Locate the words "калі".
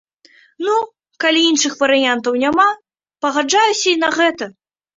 1.23-1.43